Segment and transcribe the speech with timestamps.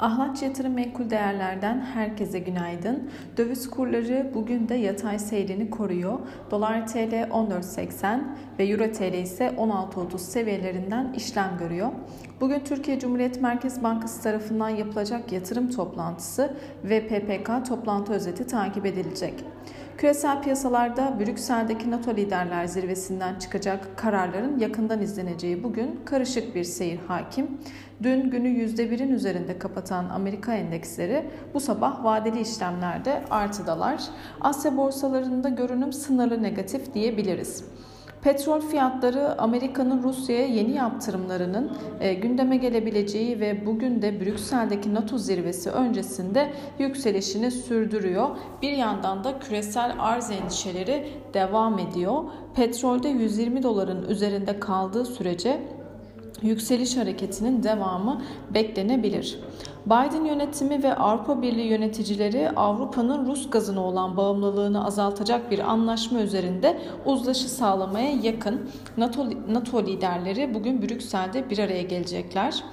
[0.00, 3.10] Ahlatçı Yatırım Menkul Değerler'den herkese günaydın.
[3.36, 6.18] Döviz kurları bugün de yatay seyrini koruyor.
[6.50, 8.20] Dolar TL 14.80
[8.58, 11.88] ve Euro TL ise 16.30 seviyelerinden işlem görüyor.
[12.40, 19.34] Bugün Türkiye Cumhuriyet Merkez Bankası tarafından yapılacak yatırım toplantısı ve PPK toplantı özeti takip edilecek.
[19.98, 27.60] Küresel piyasalarda Brüksel'deki NATO liderler zirvesinden çıkacak kararların yakından izleneceği bugün karışık bir seyir hakim.
[28.02, 34.02] Dün günü %1'in üzerinde kapatan Amerika endeksleri bu sabah vadeli işlemlerde artıdalar.
[34.40, 37.64] Asya borsalarında görünüm sınırlı negatif diyebiliriz.
[38.22, 45.70] Petrol fiyatları Amerika'nın Rusya'ya yeni yaptırımlarının e, gündeme gelebileceği ve bugün de Brüksel'deki NATO zirvesi
[45.70, 48.28] öncesinde yükselişini sürdürüyor.
[48.62, 52.24] Bir yandan da küresel arz endişeleri devam ediyor.
[52.54, 55.60] Petrolde 120 doların üzerinde kaldığı sürece
[56.42, 58.22] yükseliş hareketinin devamı
[58.54, 59.38] beklenebilir.
[59.86, 66.78] Biden yönetimi ve Avrupa Birliği yöneticileri Avrupa'nın Rus gazına olan bağımlılığını azaltacak bir anlaşma üzerinde
[67.04, 68.70] uzlaşı sağlamaya yakın.
[68.96, 72.64] NATO, NATO liderleri bugün Brüksel'de bir araya gelecekler.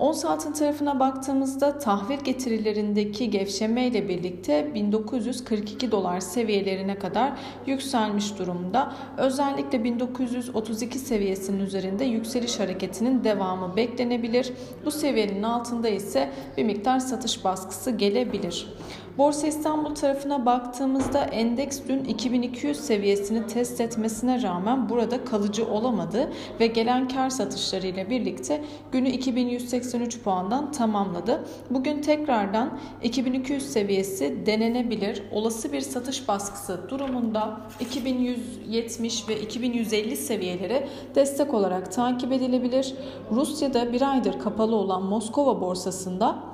[0.00, 7.32] Ons altın tarafına baktığımızda tahvil getirilerindeki gevşeme ile birlikte 1942 dolar seviyelerine kadar
[7.66, 8.92] yükselmiş durumda.
[9.18, 14.52] Özellikle 1932 seviyesinin üzerinde yükseliş hareketinin devamı beklenebilir.
[14.84, 18.74] Bu seviyenin altında ise bir miktar satış baskısı gelebilir.
[19.18, 26.66] Borsa İstanbul tarafına baktığımızda endeks dün 2200 seviyesini test etmesine rağmen burada kalıcı olamadı ve
[26.66, 31.44] gelen kar satışları ile birlikte günü 2183 puandan tamamladı.
[31.70, 35.22] Bugün tekrardan 2200 seviyesi denenebilir.
[35.32, 42.94] Olası bir satış baskısı durumunda 2170 ve 2150 seviyeleri destek olarak takip edilebilir.
[43.30, 46.49] Rusya'da bir aydır kapalı olan Moskova borsasında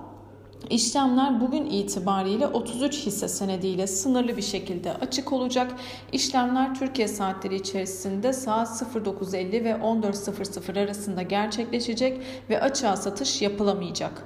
[0.71, 5.73] İşlemler bugün itibariyle 33 hisse senediyle sınırlı bir şekilde açık olacak.
[6.12, 14.22] İşlemler Türkiye saatleri içerisinde saat 09.50 ve 14.00 arasında gerçekleşecek ve açığa satış yapılamayacak.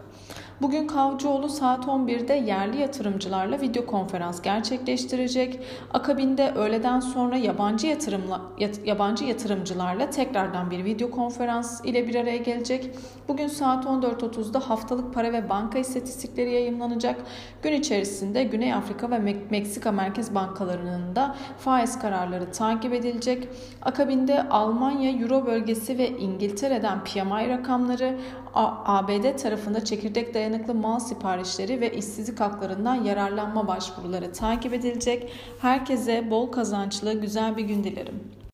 [0.63, 5.61] Bugün Kavcıoğlu saat 11'de yerli yatırımcılarla video konferans gerçekleştirecek.
[5.93, 8.43] Akabinde öğleden sonra yabancı yatırımla
[8.85, 12.91] yabancı yatırımcılarla tekrardan bir video konferans ile bir araya gelecek.
[13.29, 17.21] Bugün saat 14.30'da haftalık para ve banka istatistikleri yayınlanacak.
[17.63, 23.49] Gün içerisinde Güney Afrika ve Meksika Merkez Bankalarının da faiz kararları takip edilecek.
[23.83, 28.19] Akabinde Almanya, Euro bölgesi ve İngiltere'den PMI rakamları,
[28.55, 35.33] ABD tarafında çekirdek dayanıklı mal siparişleri ve işsizlik haklarından yararlanma başvuruları takip edilecek.
[35.61, 38.40] Herkese bol kazançlı güzel bir gün dilerim.